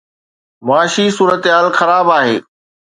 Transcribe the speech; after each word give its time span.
معاشي 0.67 1.05
صورتحال 1.17 1.65
خراب 1.77 2.07
آهي. 2.19 2.37